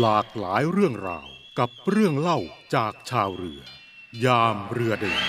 [0.00, 2.38] หลากหลายเรื่องราวกับเรื่องเล่า
[2.74, 3.60] จากชาวเรือ
[4.24, 5.22] ยามเรือเดิน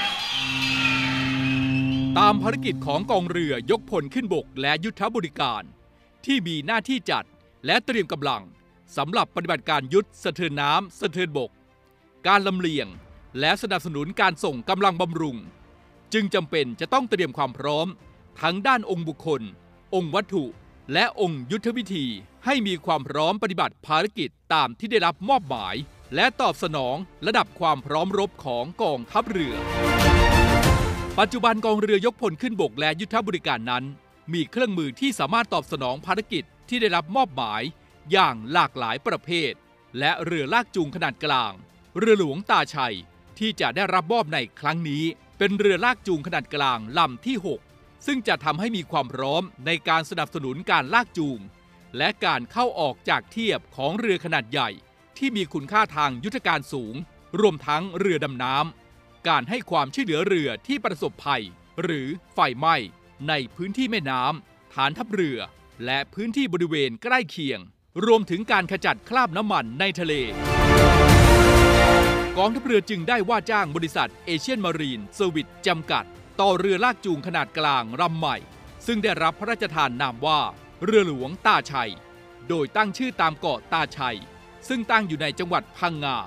[2.18, 5.64] ตามภารกิจของกองเรือยกพลขึ้นบกและยุทธบริการ
[6.26, 7.26] ที่มีหน้าที่จัด
[7.66, 8.44] และเตรียมกำลัง
[8.98, 11.52] สำหรับปฏิบัติการยุทธสะเทินน้ำสะเทินบก
[12.28, 12.88] การลำเลียง
[13.40, 15.38] และสนับสนุนการส่งกำลังบำรุง
[16.14, 17.88] จึงจำเป็นจะต้องเตรียมความพร้อม
[18.42, 19.42] ทั้งด้านองค์บุคคล
[19.96, 20.46] องค์วัตถุ
[20.94, 22.06] และองค์ยุทธวิธี
[22.46, 25.76] ให้มีความพร้อมปฏิบัติภารกิจตามที่ได้รับมอบหมาย
[26.16, 26.96] และตอบสนอง
[27.28, 29.56] ระดับความพร้อมรบของกองทัพเรือ
[31.20, 33.84] ปัจจุบันกองเรือยกพลขึ้นบกและยุทธบริการนั้น
[34.34, 37.62] มีเครื่องมือที่สามารถตอบสนองภารกิจที่ได้รับมอบหมาย
[38.12, 39.52] อย่างหลากหลายประเภท
[40.00, 41.54] และเรือลากจูงขนาดกลาง
[41.98, 42.96] เรือหลวงตาชัย
[43.40, 45.04] ที่จะได้รับมอบในครั้งนี้
[45.38, 47.65] เป็นเรือลากจูงขนาดกลางลำที่ 6
[48.06, 51.40] ซึ่งจะทำให้มีความพร้อมในการสนับสนุนการลากจูง
[51.98, 54.70] และการเข้าออกจากเทียบของเรือขนาดใหญ่
[55.18, 56.96] ที่มีคุณค่าทางยุทธการสูง
[57.40, 61.44] รวมทั้งเรือดำน้ำการให้ความช่วยเหลือเรือที่ประสบภัย
[61.84, 62.76] หรือไฟไหม้
[63.30, 65.40] ในพื้นที่แม่น้ำฐานทัพเรือ
[65.86, 67.60] และพื้นที่บริเวณใกล้เคียง
[68.06, 70.14] รวมถึงการขจัดคราบน้ำมันในทะเล
[72.38, 76.06] กองทัพเรือจึงได้ว่าจ้างบริษัทเอเชียนมารีนเซอร์วิสจำกัด
[76.42, 78.38] ต่อเรือลากจูงขนาดกลางลำใหม่
[78.86, 80.40] ซึ่งได้รับพระราชทานนามว่า
[80.84, 81.92] เรือหลวงตาชัย
[82.50, 84.18] โดยตั้งชื่อตามเกาะตาชัย
[84.68, 86.18] ซึ่งตั้งอยู่ในจังหวัดพังงา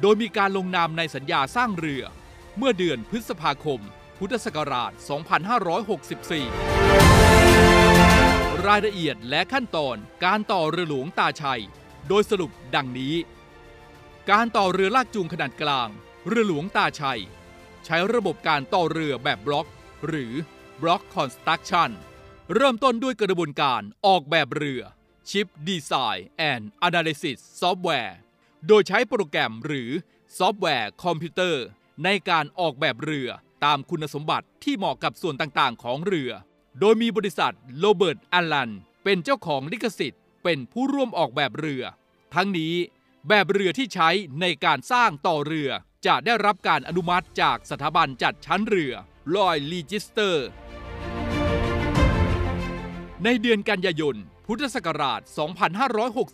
[0.00, 2.02] โดยมีการลงนามในสัญญาสร้างเรือ
[2.56, 3.80] เมื่อเดือนพฤษภาคม
[4.18, 4.92] พุทธศักราช
[8.58, 11.62] 2564 รายละเอียดและขั้นตอนการต่อเรือหลวงตาชัย
[12.08, 13.14] โดยสรุปดังนี้
[14.30, 15.88] การต่อเรือลากจูงขนาดกลาง
[16.28, 17.20] เรือหลวงตาชัย
[17.84, 19.66] ใช้ระบบการต่อเรือแบบบล็อก
[20.08, 20.32] หรือ
[20.80, 21.90] Block Construction
[22.54, 24.82] เริ่มต้นด้วยกระบวนการออกแบบเรือ
[25.30, 28.12] Ship Design and Analysis Software
[28.66, 29.90] โดยใช้โปรแกรมหรือ
[30.38, 31.64] ซอฟต์แวร์คอมพิวเตอร์
[32.04, 33.28] ในการออกแบบเรือ
[33.64, 36.30] ตามคุณสมบัติที่เหมาะกับส่วนต่างๆ ของเรือ
[36.80, 38.70] โดยมีบริษัทโรเบิร์ตอัลลัน
[39.04, 41.82] เป็นเจ้าของลิขสิทธิ์ เป็นผู้ร่วมออกแบบเรือ
[42.34, 42.74] ทั้งนี้
[43.28, 44.08] แบบเรือที่ใช้
[44.40, 45.70] ในการสร้างต่อเรือ
[46.06, 48.92] จะได้รับการอนุมัติจากสถาบันจัดชั้นเรือ
[49.36, 50.46] ลอยลีจิสเตอร์
[53.24, 54.16] ในเดือนกันยายน
[54.46, 55.20] พุทธศักราช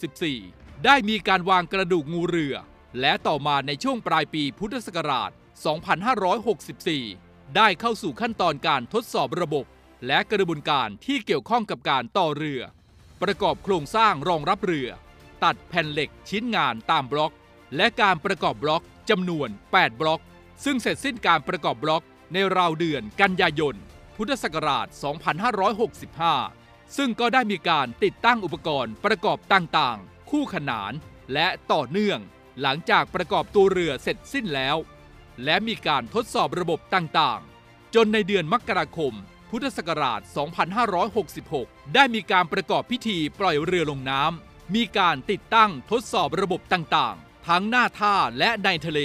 [0.07, 2.55] 2564 ได้มีการวางกระดูกงูเรือ
[3.01, 5.31] และต่อมาในช่วงปลายปีพุทธศักราช
[7.03, 9.65] 2564 ได้เข้าสู่ขั้นตอนการทดสอบระบบ
[10.07, 12.61] และกระบวนการที่เกี่ยวข้องกับการต่อเรือ
[13.23, 14.89] ประกอบโครงสร้างรองรับเรือ
[15.45, 17.33] ตัดแผ่นเหล็กชิ้นงานตามบล็อก
[17.77, 20.23] และการประกอบบล็อก จำนวน 8 บล็อก
[20.65, 23.77] ซึ่งเสร็จสิ้นการประกอบบล็อกในราวเดือนกันยายน
[24.17, 24.87] พุทธศักราช
[26.13, 30.93] 2565 ซึ่งก็ได้มีการติดตั้งอุปกรณ์ประกอบต่างๆ คู่ขนาน
[31.33, 32.19] และต่อเนื่อง
[32.61, 34.77] หลังจากประกอบตัวเรือเสร็จสิ้นแล้ว
[35.45, 39.15] และมีการทดสอบระบบต่างๆ จนในเดือนมกราคม
[39.51, 40.21] พุทธศักราช
[41.47, 49.01] 2566 ได้มีการประกอบพิธีปล่อยเรือลงน้ำมีการติดตั้งทดสอบระบบต่างๆ ทั้งหน้าท่าและในทะเล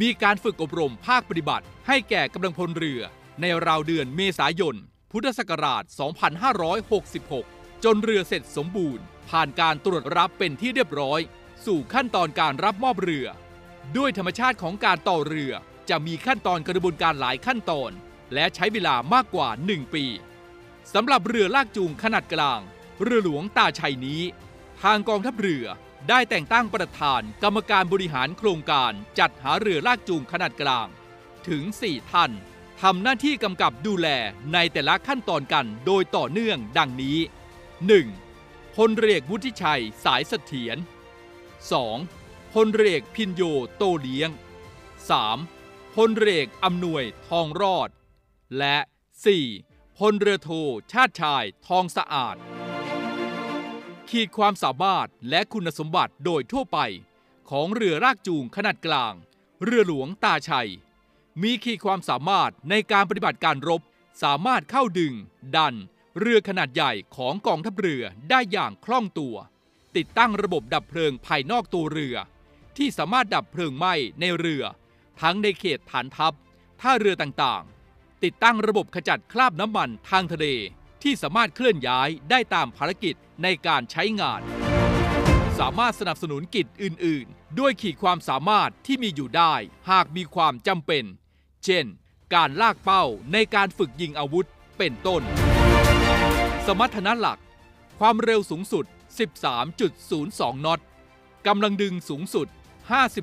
[0.00, 3.00] มีการฝึกอบรมภาคปฏิบัติ ให้แก่กำลังพลเรือ
[3.40, 4.76] ในราวเดือนเมษายน
[5.12, 5.82] พุทธศักราช
[7.22, 11.20] 2566 จนเรือเสร็จสมบูรณ์ ผ่านการตรวจรับเป็นที่เรียบร้อย
[11.66, 13.26] สู่ขั้นตอนการรับมอบเรือ
[13.96, 15.52] ด้วยธรรมชาติของการต่อเรือ
[15.90, 17.90] จะมีขั้นตอนกระบวนการหลายขั้นตอน
[18.34, 20.04] และใช้เวลามากกว่า 1 ปี
[20.94, 22.60] สำหรับเรือลากจูงขนาดกลาง
[23.02, 24.22] เรือหลวงตาชัยนี้
[24.82, 25.66] ทางกองทัพเรือ
[26.08, 30.88] ได้แต่งตั้งประธานกรรมการบริหารโครงการจัดหาเรือลากจูงขนาดกลาง
[31.48, 32.30] ถึง 4 ท่าน
[32.82, 34.08] ทำหน้าที่กำกับดูแล
[34.52, 37.18] ในแต่ละขั้นตอนกันโดยต่อเนื่องดังนี้
[37.96, 38.76] 1.
[38.76, 40.76] พลเรือวุฒิชัยสายเสถียร
[41.84, 42.52] 2.
[42.52, 43.42] พลเรือพินโย
[43.76, 44.30] โตเลี้ยง
[45.12, 45.94] 3.
[45.94, 47.88] พลเรืออำนวยทองรอด
[48.58, 48.76] และ
[49.38, 49.98] 4.
[49.98, 50.50] พลเรือโท
[50.92, 52.36] ชาติชายทองสะอาด
[54.10, 56.78] ขีดความสามารถและคุณสมบัติโดยทั่วไป
[57.50, 59.14] ของเรือรากจูงขนาดกลาง
[59.64, 60.70] เรือหลวงตาชัย
[61.42, 63.82] มีขีดความสามารถในการปฏิบัติการรบ
[64.22, 65.14] สามารถเข้าดึง
[65.56, 65.74] ดัน
[66.18, 69.36] เรือขนาดใหญ่ของกองทัพเรือได้อย่างคล่องตัว
[69.96, 72.16] ติดตั้งระบบดับเพลิงภายนอกตัวเรือ
[72.76, 74.62] ที่สามารถดับเพลิงไหม้ในเรือ
[75.20, 76.32] ทั้งในเขตฐานทัพ
[76.80, 80.46] ท่าเรือต่างๆ ติดตั้งระบบขจัดคราบน้ำมันทางทะเล
[81.08, 84.40] ที่สามารถเคลื่อนย้ายได้ตามภารกิจในการใช้งาน
[85.58, 89.54] สามารถสนับสนุนกิจอื่น ๆ ด้วยขีดความสามารถที่มีอยู่ได้
[89.90, 91.04] หากมีความจำเป็น
[91.64, 91.84] เช่น
[92.34, 94.46] การลากเป้าในการฝึกยิงอาวุธ
[94.78, 95.22] เป็นต้น
[96.66, 97.38] สมรรถนะหลัก
[97.98, 98.84] ความเร็วสูงสุด
[99.54, 100.80] 13.02 นอต
[101.46, 102.48] กำลังดึงสูงสุด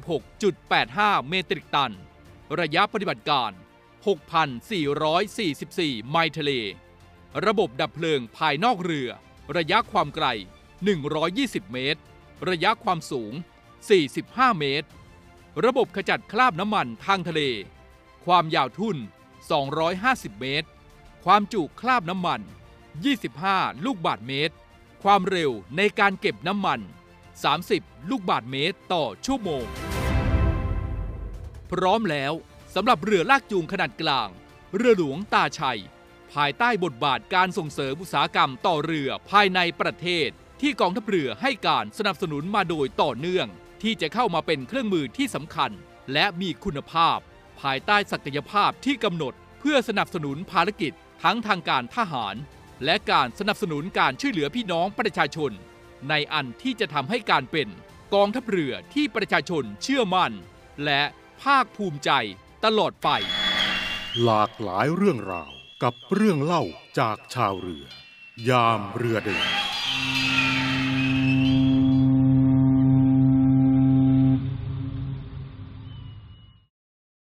[0.07, 1.91] 56.85 เมตริกตัน
[2.59, 3.51] ระยะปฏิบัติการ
[4.75, 6.53] 6,444 ไมล์ทะเล
[7.45, 9.09] ระบบดับเพลิงภายนอกเรือ
[9.57, 10.27] ระยะความไกล
[10.99, 12.01] 120 เมตร
[12.49, 13.33] ระยะความสูง
[13.95, 14.87] 45 เมตร
[15.65, 17.41] ระบบขจัดคราบน้ำมันทางทะเล
[18.25, 18.97] ความยาวทุ่น
[19.69, 20.67] 250 เมตร
[21.25, 22.41] ความจุคราบน้ำมัน
[23.13, 24.55] 25 ลูกบาทเมตร
[25.03, 26.79] ความเร็วในการเก็บน้ำมัน
[27.45, 29.65] 30 ลูกบาทเมตรต่อชั่วโมง
[31.71, 32.33] พร้อมแล้ว
[32.75, 34.29] สำหรับเรือลากจูงขนาดกลาง
[34.75, 35.81] เรือหลวงตาชัย
[36.33, 40.29] ภายใต้บทบาทการส่งเสริมอุตสาหกรรมต่อเรือภายในประเทศ
[40.61, 43.47] ที่กองทัพเรือให้การสนับสนุนมาโดยต่อเนื่อง
[43.83, 45.71] ที่จะเข้ามาเป็นเครื่องมือที่สำคัญ
[46.13, 47.17] และมีคุณภาพ
[47.61, 50.93] ภายใต้ศักยภาพที่กำหนด เพื่อสนับสนุนภารกิจ
[51.23, 52.35] ทั้งทางการทหาร
[52.85, 55.51] และการสนับสนุนการช่วยเหลือพี่น้องประชาชน
[56.09, 57.67] ในอันที่จะทำให้การเป็น
[58.15, 60.31] กองทัพเรือที่ประชาชนเชื่อมั่น
[60.85, 61.01] และ
[61.43, 62.11] ภาคภูมิใจ
[62.65, 63.09] ตลอดไป
[64.23, 65.51] หลากหลายเรื่องราว
[65.83, 66.63] กับเรื่องเล่า
[66.99, 67.85] จากชาวเรือ
[68.49, 69.47] ยามเรือเดิน